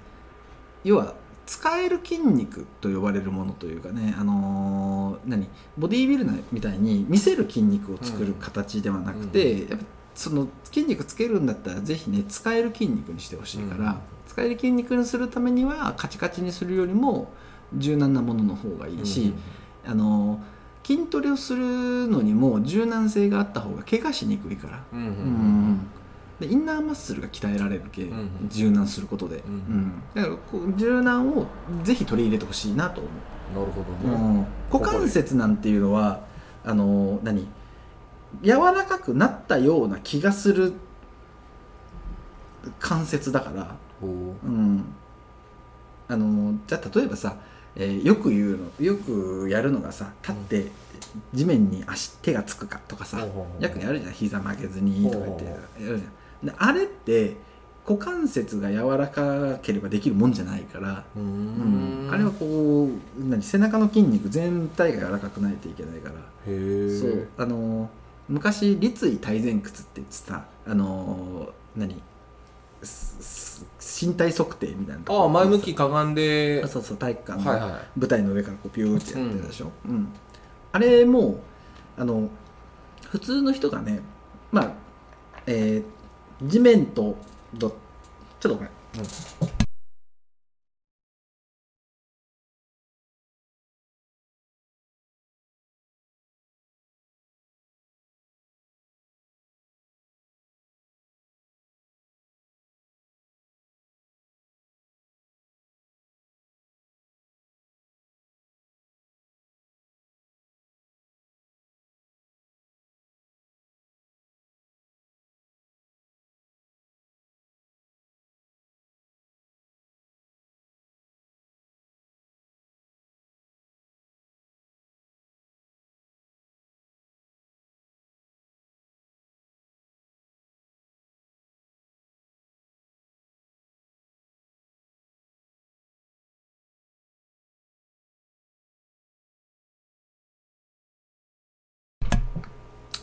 [0.84, 1.14] 要は
[1.46, 5.48] 使える筋肉と呼ばれるものというかね、あのー何？
[5.76, 13.96] ボディービルダーみたいに見せる筋肉を作る形ではなくて、やっぱその筋肉つけるんだったらぜひね使える筋肉にしてほしいから、うん。
[14.28, 17.32] 使える筋肉にするためにはカチカチにするよりも
[17.76, 19.32] 柔軟なものの方がいいし、
[19.86, 24.82] あのー筋トレをするのにも柔軟性があった方が怪我しにくいから。
[24.92, 25.80] うんうんうんうん。
[26.40, 28.48] でインナーマッスルが鍛えられるけ、んうん。
[28.48, 29.92] 柔軟することで、んうん。
[30.14, 31.46] だからこう柔軟を
[31.84, 34.46] ぜひ取り入れてほしいなと思なるほう、どね。
[34.72, 36.22] 股関節なんていうのは
[36.64, 37.46] あの何？
[38.42, 40.72] 柔らかくなったような気がする
[42.78, 44.84] 関節だから、ほううん、
[46.08, 47.36] あのじゃあ例えばさ、
[47.76, 50.66] えーよく言うのよくやるのがさ立って
[51.34, 54.12] 地面に足手がつくかとかさ、ほうほうほうよくやるじゃん。
[54.12, 56.46] 膝曲げずにとか言ってやるじゃん。
[56.46, 57.36] であれって
[57.88, 62.06] 股関節が柔らかければできるもんじゃないから、うん。
[62.08, 62.12] ん。
[62.12, 66.14] あれはこう何背中の筋肉全体が柔らかくないといけないから、
[66.44, 67.28] そう。
[67.38, 67.90] あの
[68.30, 72.00] 昔立位体前屈って言ってたあの何？
[72.82, 76.62] すす身体測定みたいなああ前向きかがんで。
[76.64, 77.44] あそうそう体育館の
[77.96, 80.08] 舞台の上からこうピューってやってるでしょ、うん。
[80.72, 81.40] あれも
[81.98, 82.30] あの
[83.10, 84.00] 普通の人がね
[84.50, 84.72] まあ
[85.46, 87.18] えー地面と
[87.52, 88.70] どちょっとごめん、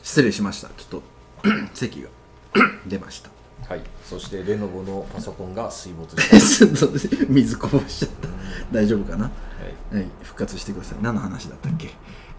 [0.07, 0.69] 失礼しました。
[0.69, 1.03] ちょっと
[1.75, 2.07] 席が。
[2.87, 3.29] 出ました。
[3.67, 3.81] はい。
[4.05, 7.25] そしてレノボのパソコンが水没した。
[7.27, 8.29] 水こぼしちゃった。
[8.71, 9.25] 大丈夫かな？
[9.25, 9.31] は
[9.91, 9.95] い。
[9.97, 10.07] はい。
[10.23, 10.99] 復活してください。
[11.01, 11.89] 何の話だったっけ？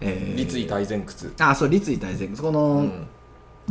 [0.01, 0.35] えー。
[0.35, 1.31] 立位体前屈。
[1.37, 2.41] あそう立位体前屈。
[2.41, 3.07] こうの、ん。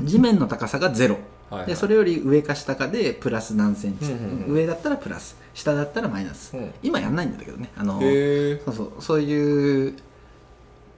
[0.04, 1.18] 地面の高さがゼロ。
[1.50, 1.66] はいはい。
[1.66, 4.54] でそれより上か下かでプラス何センチ、うんうんうん。
[4.54, 5.36] 上だったらプラス。
[5.54, 6.70] 下だったらマイナス、うん。
[6.84, 7.70] 今やんないんだけどね。
[7.76, 8.92] あのそうそう。
[9.00, 9.96] そういう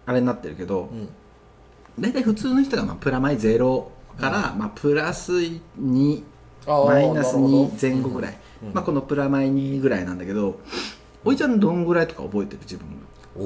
[0.05, 1.09] あれになってるけどうん
[2.01, 6.23] 大体普通の人がまあプラマイゼロから、まあ、プラス2
[6.67, 7.65] あーマイナスなるほど。
[7.67, 8.73] 2前後ぐらい、うん。
[8.73, 10.61] まあ、このプラマイ2ぐらいなんだけど
[11.25, 12.87] おいちゃんどんぐらいとか覚えてる自分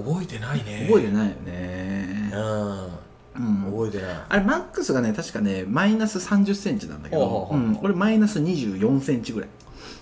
[0.05, 0.87] 覚えてないね。
[0.89, 3.69] 覚えてないよね、ううん。
[3.69, 4.17] ん覚えてない。
[4.29, 9.49] あれマックスがね確かねマイナス3 0センチなんだけど、ほうん、俺マイナス2 4センチぐらい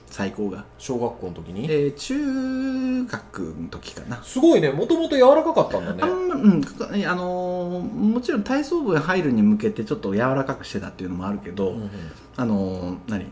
[0.06, 0.64] 最高が。
[0.78, 1.66] 小学校の時に？
[1.68, 4.22] で中学の時かな。
[4.22, 4.70] すごいね。
[4.70, 6.02] もともと柔らかかったんだね。
[6.02, 6.60] あんまうん。
[7.06, 11.86] あのーもちろん体操部に入るに向けてちょっと柔らかくしてたっていうのもあるけど、うんうん。
[11.86, 11.90] へ
[12.36, 13.26] あのー何？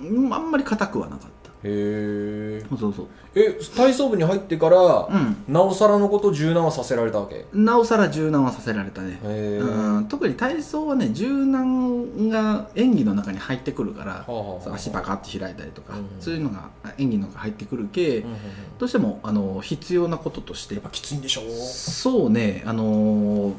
[0.00, 3.06] うんあんまり硬くはなかったえそうそうそう。
[3.34, 5.44] え体操部に入ってからうん。
[5.48, 7.36] なおさらのこと柔軟はさせられたわけ？
[7.36, 18.34] へなおさら柔軟はさせられたね、えうん、特に体操はね柔軟が演技の中に入ってくるから、そう足バカって開いたりとか、うんそういうのが演技の中に入ってくるけ、うん。
[18.78, 20.74] どうしてもあの必要なこととして。
[20.74, 21.42] やっぱきついんでしょ？
[21.42, 23.54] そうねあのー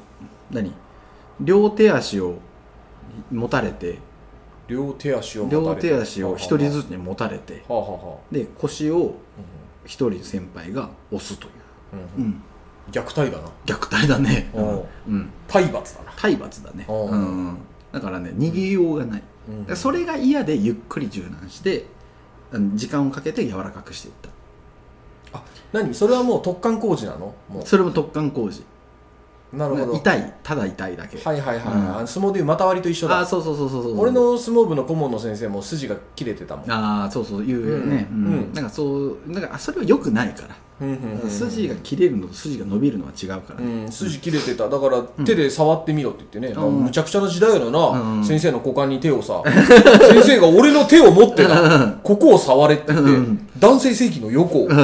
[0.51, 0.73] 何？
[1.39, 2.39] 両手足を
[3.31, 3.99] 持たれて
[4.67, 5.89] 両手足を両て。
[5.89, 7.63] 手足を一人ずつに持たれて。
[7.67, 9.13] はあはで腰をうん
[9.85, 11.51] 一人先輩が押すという、
[12.17, 12.43] うんうん、
[12.89, 13.49] 虐待だな。
[13.65, 14.49] 虐待だね。
[14.55, 14.85] おう。
[15.09, 15.29] うん。
[15.47, 16.11] 体罰だな。
[16.15, 17.09] 体罰だね、おう。
[17.11, 17.57] うん、
[17.91, 19.23] だからね逃げようがない。
[19.75, 21.85] それが嫌でゆっくり柔軟して
[22.53, 24.29] うん時間をかけて柔らかくしていった。
[25.73, 25.93] 何？
[25.93, 27.33] それはもう突貫工事なの？
[27.49, 28.61] もそれも突貫工事。
[28.61, 28.63] う
[29.53, 29.93] なるほど。
[29.93, 31.97] 痛いただ痛いだけ、はいはいはい、うん。
[31.97, 33.17] あの相撲でいう股割りと一緒だ。
[33.17, 33.83] ああそうそうそうそう。
[33.83, 36.71] そう俺の相撲部の顧問の先生も筋が切れてたもん。
[36.71, 38.51] ああそうそう言うよね、ううん。
[38.51, 38.53] ん。
[38.53, 40.55] なんかそうなんかそれは良くないから、
[41.29, 44.67] 筋が切れるのと筋が伸びるのは違うからうね、ん、筋切れてた。
[44.67, 46.83] だから手で触ってみろって言ってね、うん。
[46.85, 48.25] むちゃくちゃな時代やろな、うん。
[48.25, 49.41] 先生の股間に手をさ。
[49.45, 53.47] 先生が俺の手を持ってなここを触れって言って、うん。
[53.59, 54.75] 男性性器の横を、ね、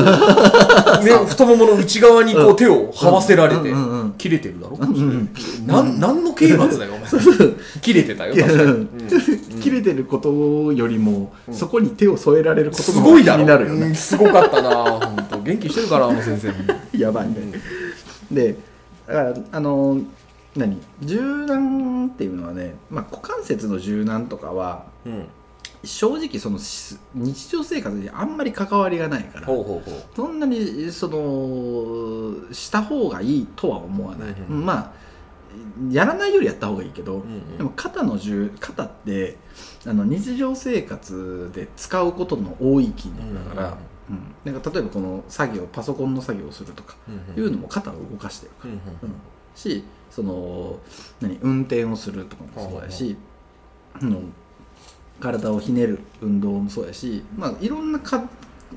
[1.27, 3.73] 太ももの内側にこう手を這わせられて、
[4.17, 5.29] 切れてるだろ、ん
[5.65, 7.09] なんなんの刑罰だよお前。
[7.81, 8.89] 切れてたよ確かに、うん。
[9.59, 13.39] 切れてることよりも、そこに手を添えられることのすごいだろ。
[13.39, 16.53] 気になるよね、うんすごかったな元気してるからあの先生
[16.97, 17.35] やばいね、
[18.31, 18.55] で
[19.07, 20.01] だからあの
[20.55, 20.81] 何？
[21.01, 25.27] 柔軟っていうのはね、まあ、股関節の柔軟とかはうん。
[25.83, 29.47] 正直そのし日常生活にあんまり関わりがないから
[30.13, 34.65] そんなにそのした方がいいとは思わない、うんうん。
[34.65, 34.91] まあ
[35.89, 37.57] やらないよりやった方がいいけど、んうん。
[37.57, 39.37] でも肩の重肩って
[39.85, 43.77] あの日常生活で使うことの多い筋肉だから、
[44.09, 44.53] うん。
[44.53, 49.09] なんか例えばこの作業パソコンの作業をするとかうんいうのも肩を動かしてるから、うんうん。
[49.09, 49.15] うん。
[49.55, 50.79] しその
[51.21, 53.17] 何運転をするとかもそうやし、
[53.93, 54.21] あの
[55.19, 58.23] 体をひねる運動もそうやし、まあ、いろんなか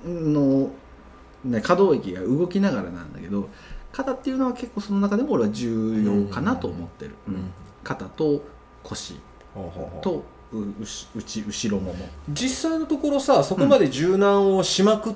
[0.05, 0.71] の、
[1.45, 3.49] ね、可動域が動きながらなんだけど
[3.92, 7.35] 肩っていうのは結構その中でも俺は重要かなと思ってる、うん。
[7.35, 7.40] うん。
[7.85, 8.42] 肩と
[8.83, 9.16] 腰
[10.03, 12.05] とううし内後ろもも。
[12.29, 15.15] 実際のところさそこまで柔軟をしまくっ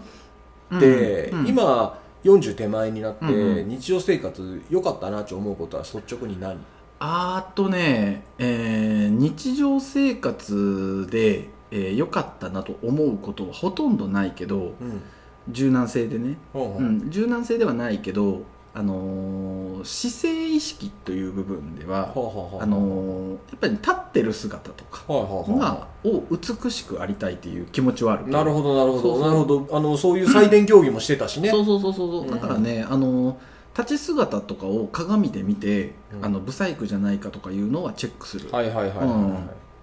[0.79, 1.40] て、うん。
[1.40, 1.46] うん。
[1.49, 3.68] 今40手前になって、うんうん。
[3.68, 6.59] 日常生活良かったなって思うことは率直に何？
[6.99, 15.03] あーとね、えー日常生活で良、えー良かったなと思うことはほとんどないけどうん。
[15.49, 18.42] 柔軟性でね、うん、柔軟性ではないけど、
[18.78, 22.12] あのー姿勢意識という部分では
[22.60, 29.20] あのーやっぱり立ってる姿とかがを美しくありたいっていう気持ちはあるけなるほどなるほど。
[29.20, 29.68] なるほど。
[29.72, 31.48] あのそういう採点競技もしてたしね。
[31.48, 32.22] そうそうそうそう。
[32.24, 33.38] うんだからね、あの
[33.78, 36.24] 立ち姿とかを鏡で見て、うん。
[36.24, 38.62] あのブサイクじゃないかとかいうのはチェックする、た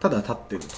[0.09, 0.67] だ立ってると。
[0.67, 0.73] か、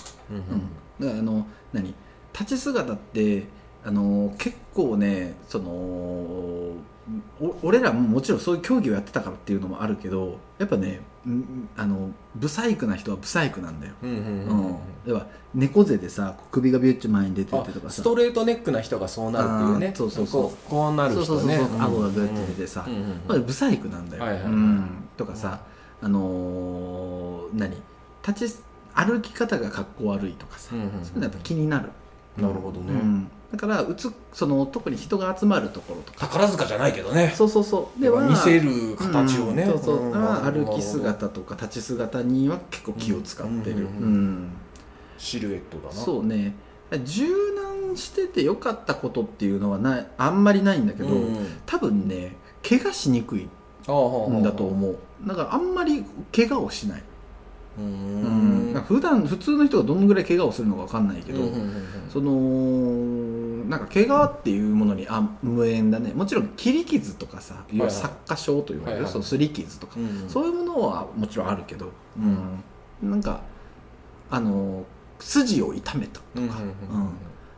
[1.00, 1.10] うん。
[1.10, 1.94] うん、あの何？
[2.32, 3.48] 立ち姿って
[3.84, 6.76] あの結構ねそのお
[7.62, 14.72] 俺らももちろんそういう競技をやってたからっていうのもあるけどやっぱねんあのブサイクな人はブサイクなんだよ、うんうんうんううん。
[14.72, 17.90] んでは猫背でさ首がビュッチ前に出ててあとかさ。
[17.92, 19.94] ストレートネックな人がそうなるっていうね。
[19.96, 20.70] そうそうそう。
[20.70, 22.88] こうなるそうそう人ねそうそう顎がグッて出てさ、
[23.46, 24.52] ブサイクなんだよ、はいはいはい。
[24.52, 25.62] うん、とかさ、
[26.02, 27.76] あのー何？
[28.28, 28.56] 立ち
[28.96, 30.90] 歩き方がかっこ悪いとかさ、うんうん。
[31.04, 31.90] そういうのやっぱ気になる。
[32.38, 32.94] なるほどね。
[32.94, 36.20] うんだからうつその特に人が集まるところとか。
[36.28, 37.34] 宝塚じゃないけどね。
[37.36, 38.02] そうそうそう。
[38.02, 40.12] では見せるる形をね、そうそう、ん。
[40.12, 44.50] まあ歩き姿とか立ち姿には結構気を使ってる、うんうんうんうん。
[45.18, 45.92] シルエットだな。
[45.94, 46.54] そうね。
[47.06, 47.26] 柔
[47.88, 51.48] 軟しててよかったことっていうのはないあんまりないんだけど、うんうん。
[51.66, 52.36] 多分ね
[52.68, 53.50] 怪我しにくいん
[54.44, 54.98] だと思う。
[55.26, 56.04] だからあんまり
[56.36, 57.04] 怪我をしない、
[57.78, 58.84] ううん。
[58.88, 66.14] 普段普通の人がどのぐらい怪我をするのか分かんないけど、うんうんうんそのなんか怪我っていうものにあ無縁だね。
[66.14, 69.12] もちろん切り傷とかさいわゆる擦過傷と言われる、はいはい。
[69.12, 73.42] その擦り傷とか、うんそういうものはもちろんあるけど、うんなんか
[74.30, 74.86] あの
[75.20, 76.62] 筋を痛めたとか、うんうんうんう
[77.08, 77.10] ん。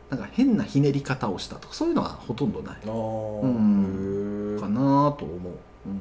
[0.08, 2.76] なんか変なひねり方をしたとかそういうのはほとんどない。
[2.86, 4.58] ああうん。
[4.58, 5.52] かなと思う、
[5.86, 6.00] うん。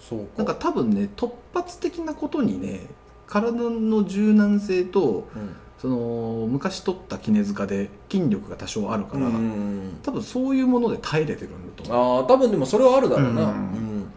[0.00, 0.24] そうか。
[0.38, 2.80] なんか多分ね突発的なことにね
[3.28, 5.56] 体の柔軟性とうん。
[5.80, 12.20] その昔取った絹塚で筋力が多少あるから、うん多分そういうもので耐えれてるんだと思う。
[12.20, 13.42] ああ多分でもそれはあるだろうな。
[13.42, 14.12] うんうん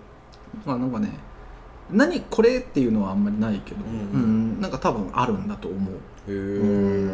[0.66, 1.14] まあなんかね
[1.92, 4.26] 何これっていうのはあんまりないけど、うんう
[4.58, 4.60] ん。
[4.60, 5.92] なんか多分あるんだと思
[6.28, 7.10] う、へうん。
[7.10, 7.14] え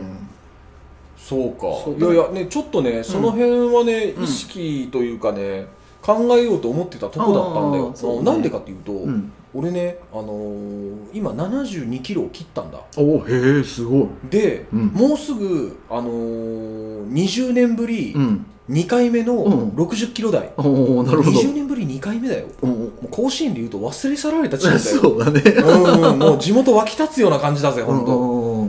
[1.17, 1.67] そうか。
[1.99, 4.24] いやいやねちょっとねその辺はねうん。
[4.24, 5.67] 意識というかね
[6.01, 8.19] 考えようと思ってたとこだったんだよ。
[8.21, 8.24] ね。
[8.24, 12.80] なんでかっていうとうん、俺ねあのー今72キロを切ったんだ。
[12.95, 14.08] おへえすごい。
[14.30, 14.86] でうん。
[14.88, 18.45] もうすぐあのー20年ぶりうん。
[18.70, 19.70] 2回目のうん。
[19.70, 20.51] 60キロ台。
[20.58, 21.39] おおなるほど。
[21.39, 22.47] 20年ぶり2回目だよ。
[22.62, 24.99] おおもう甲子園で言うと忘れ去られたチームだよ。
[25.01, 25.41] そうだね。
[25.41, 28.05] うんもう地元湧き立つような感じだぜ本当。